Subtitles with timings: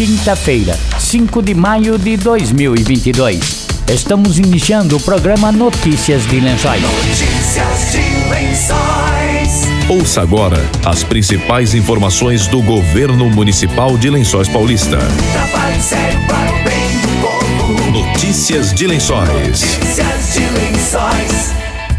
[0.00, 3.66] quinta-feira, 5 de maio de 2022.
[3.86, 6.80] Estamos iniciando o programa Notícias de Lençóis.
[6.80, 9.90] Notícias de Lençóis.
[9.90, 10.56] Ouça agora
[10.86, 14.96] as principais informações do governo municipal de Lençóis Paulista.
[14.96, 17.90] Trabalho sério para o bem do povo.
[17.90, 19.28] Notícias de Lençóis.
[19.28, 21.52] Notícias de Lençóis.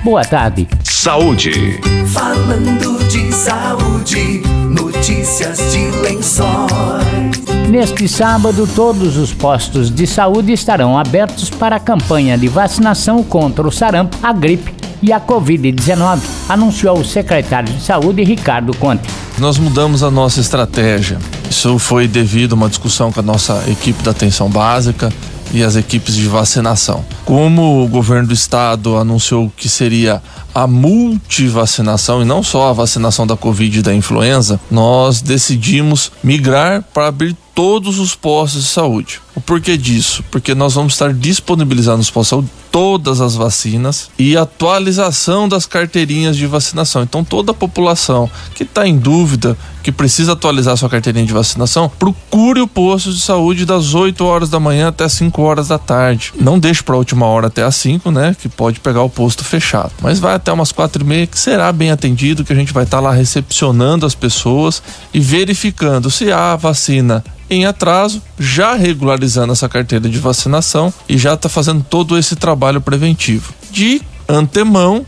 [0.04, 0.68] Boa tarde.
[0.84, 1.80] Saúde.
[2.08, 4.42] Falando de saúde.
[4.72, 7.51] Notícias de Lençóis.
[7.72, 13.66] Neste sábado, todos os postos de saúde estarão abertos para a campanha de vacinação contra
[13.66, 19.08] o sarampo, a gripe e a Covid-19, anunciou o secretário de Saúde Ricardo Conte.
[19.38, 21.18] Nós mudamos a nossa estratégia.
[21.50, 25.10] Isso foi devido a uma discussão com a nossa equipe da atenção básica
[25.54, 27.06] e as equipes de vacinação.
[27.24, 30.22] Como o governo do estado anunciou que seria
[30.54, 36.84] a multivacinação e não só a vacinação da Covid e da influenza, nós decidimos migrar
[36.94, 39.22] para abrir todos os postos de saúde.
[39.36, 40.24] O porquê disso?
[40.30, 46.48] Porque nós vamos estar disponibilizando nos postos todas as vacinas e atualização das carteirinhas de
[46.48, 47.04] vacinação.
[47.04, 51.92] Então, toda a população que está em dúvida, que precisa atualizar sua carteirinha de vacinação,
[52.00, 56.32] procure o posto de saúde das 8 horas da manhã até 5 horas da tarde.
[56.40, 58.36] Não deixe para a última hora até as 5, né?
[58.40, 59.92] Que pode pegar o posto fechado.
[60.02, 62.84] Mas vai até umas quatro e meia que será bem atendido, que a gente vai
[62.84, 64.82] estar tá lá recepcionando as pessoas
[65.14, 68.76] e verificando se há vacina em atraso, já
[69.22, 73.54] regularizando essa carteira de vacinação e já está fazendo todo esse trabalho preventivo.
[73.72, 75.06] De antemão,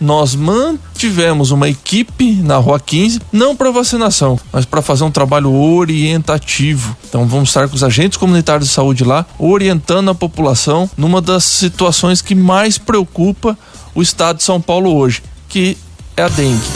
[0.00, 5.52] nós mantivemos uma equipe na Rua 15, não para vacinação, mas para fazer um trabalho
[5.52, 6.96] orientativo.
[7.08, 11.44] Então vamos estar com os agentes comunitários de saúde lá, orientando a população numa das
[11.44, 13.56] situações que mais preocupa
[13.94, 15.76] o estado de São Paulo hoje, que
[16.16, 16.73] é a dengue.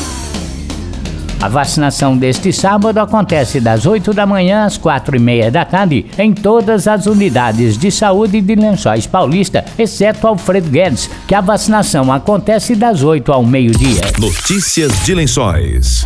[1.40, 6.06] A vacinação deste sábado acontece das 8 da manhã às 4 e meia da tarde
[6.18, 12.12] em todas as unidades de saúde de Lençóis Paulista, exceto Alfredo Guedes, que a vacinação
[12.12, 14.00] acontece das 8 ao meio-dia.
[14.18, 16.04] Notícias de Lençóis.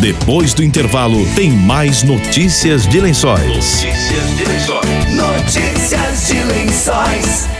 [0.00, 3.84] Depois do intervalo, tem mais notícias de lençóis.
[3.84, 5.14] Notícias de Lençóis.
[5.14, 7.59] Notícias de Lençóis.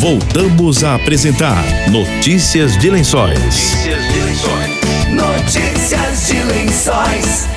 [0.00, 3.34] Voltamos a apresentar Notícias de Lençóis.
[3.40, 5.08] Notícias de Lençóis.
[5.10, 7.48] Notícias de Lençóis.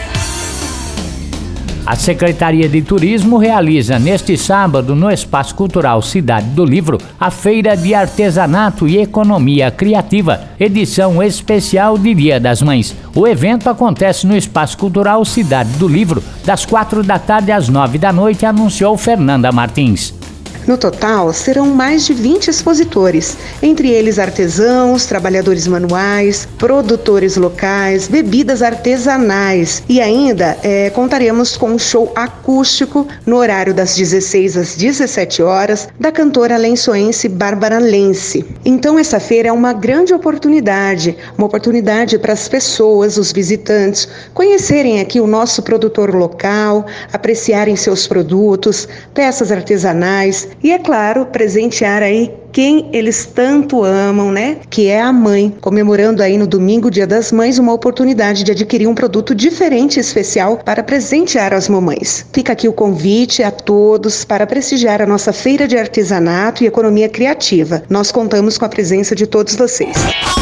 [1.86, 7.78] A Secretaria de Turismo realiza neste sábado, no Espaço Cultural Cidade do Livro, a Feira
[7.78, 12.96] de Artesanato e Economia Criativa, edição especial de Dia das Mães.
[13.16, 18.00] O evento acontece no Espaço Cultural Cidade do Livro, das quatro da tarde às nove
[18.00, 20.21] da noite, anunciou Fernanda Martins.
[20.68, 28.62] No total, serão mais de 20 expositores, entre eles artesãos, trabalhadores manuais, produtores locais, bebidas
[28.62, 35.42] artesanais e ainda é, contaremos com um show acústico no horário das 16 às 17
[35.42, 38.46] horas da cantora lençoense Bárbara Lense.
[38.64, 45.02] Então essa feira é uma grande oportunidade, uma oportunidade para as pessoas, os visitantes, conhecerem
[45.02, 52.32] aqui o nosso produtor local, apreciarem seus produtos, peças artesanais e, é claro, presentear aí
[52.52, 54.58] quem eles tanto amam, né?
[54.70, 58.88] Que é a mãe, comemorando aí no domingo, Dia das Mães, uma oportunidade de adquirir
[58.88, 62.26] um produto diferente e especial para presentear as mamães.
[62.34, 67.08] Fica aqui o convite a todos para prestigiar a nossa feira de artesanato e economia
[67.08, 67.84] criativa.
[67.90, 69.96] Nós contamos com a presença de todos vocês.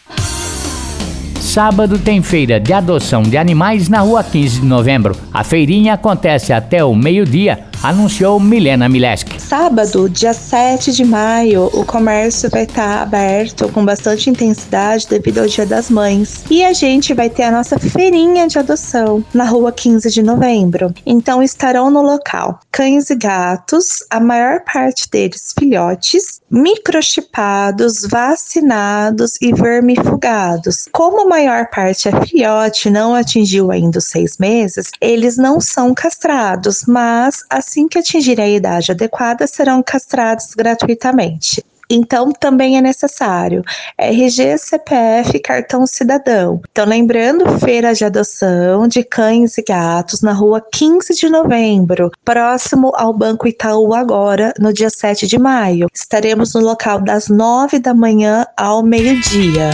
[1.51, 5.13] Sábado tem feira de adoção de animais na rua 15 de novembro.
[5.33, 9.41] A feirinha acontece até o meio-dia, anunciou Milena Mileski.
[9.41, 15.47] Sábado, dia 7 de maio, o comércio vai estar aberto com bastante intensidade devido ao
[15.47, 16.43] Dia das Mães.
[16.49, 20.93] E a gente vai ter a nossa feirinha de adoção na rua 15 de novembro.
[21.05, 29.53] Então estarão no local cães e gatos, a maior parte deles filhotes, microchipados, vacinados e
[29.53, 30.87] vermifugados.
[30.91, 35.93] Como a maior parte é filhote, não atingiu ainda os seis meses, eles não são
[35.93, 41.63] castrados, mas assim que atingirem a idade adequada, serão castrados gratuitamente.
[41.93, 43.63] Então, também é necessário
[43.97, 46.61] RG, CPF, cartão cidadão.
[46.71, 52.93] Então, lembrando, feira de adoção de cães e gatos na rua 15 de novembro, próximo
[52.95, 55.87] ao Banco Itaú agora, no dia 7 de maio.
[55.93, 59.71] Estaremos no local das 9 da manhã ao meio-dia.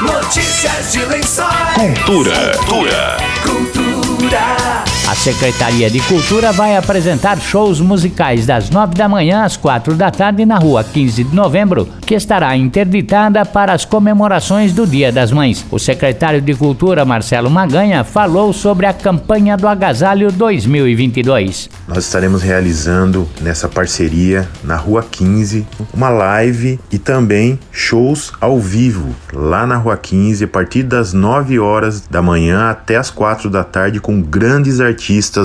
[0.00, 1.74] Notícias de lençóis.
[1.74, 2.58] Cultura.
[2.66, 3.16] Cultura.
[3.42, 4.93] Cultura.
[5.06, 10.10] A Secretaria de Cultura vai apresentar shows musicais das 9 da manhã às 4 da
[10.10, 15.30] tarde na rua 15 de novembro, que estará interditada para as comemorações do Dia das
[15.30, 15.62] Mães.
[15.70, 21.68] O secretário de Cultura, Marcelo Maganha, falou sobre a campanha do Agasalho 2022.
[21.86, 29.14] Nós estaremos realizando nessa parceria na Rua 15 uma live e também shows ao vivo
[29.34, 33.62] lá na Rua 15 a partir das 9 horas da manhã até as 4 da
[33.62, 34.93] tarde com grandes artistas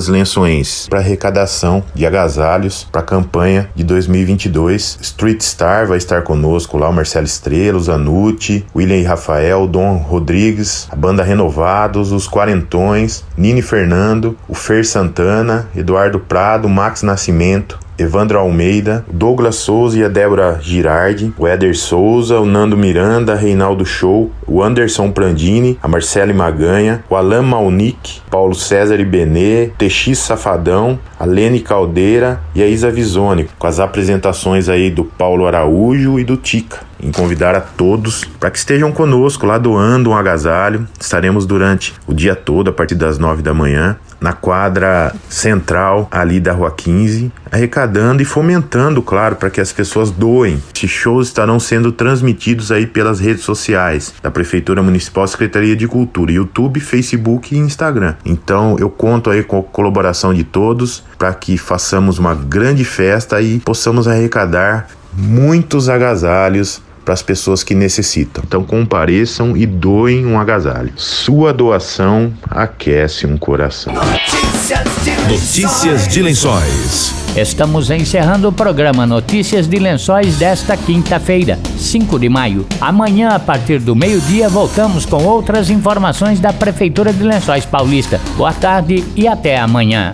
[0.08, 4.98] lençoenses para arrecadação de agasalhos para a campanha de 2022.
[5.02, 9.98] Street Star vai estar conosco lá, o Marcelo Estrela, o Zanucci, William e Rafael, Dom
[9.98, 17.80] Rodrigues, a banda Renovados, os Quarentões, Nini Fernando, o Fer Santana, Eduardo Prado, Max Nascimento,
[18.00, 24.32] Evandro Almeida, Douglas Souza e a Débora Girardi, o Souza, o Nando Miranda, Reinaldo Show,
[24.48, 30.98] o Anderson Prandini, a Marcele Maganha, o Alain Malnick, Paulo César e Benê, TX Safadão,
[31.20, 36.24] a Lene Caldeira e a Isa Visoni, com as apresentações aí do Paulo Araújo e
[36.24, 40.88] do Tica em convidar a todos para que estejam conosco lá doando um agasalho.
[41.00, 46.40] Estaremos durante o dia todo, a partir das 9 da manhã, na quadra central ali
[46.40, 50.62] da Rua 15, arrecadando e fomentando, claro, para que as pessoas doem.
[50.76, 56.32] Esses shows estarão sendo transmitidos aí pelas redes sociais da Prefeitura Municipal, Secretaria de Cultura,
[56.32, 58.16] YouTube, Facebook e Instagram.
[58.26, 63.42] Então eu conto aí com a colaboração de todos para que façamos uma grande festa
[63.42, 68.44] e possamos arrecadar muitos agasalhos para as pessoas que necessitam.
[68.46, 70.92] Então compareçam e doem um agasalho.
[70.96, 73.96] Sua doação aquece um coração.
[73.96, 75.32] Notícias de lençóis.
[75.32, 77.14] Notícias de Lençóis.
[77.36, 82.68] Estamos encerrando o programa Notícias de Lençóis desta quinta-feira, 5 de maio.
[82.80, 88.22] Amanhã, a partir do meio-dia, voltamos com outras informações da Prefeitura de Lençóis Paulista.
[88.38, 90.14] Boa tarde e até amanhã.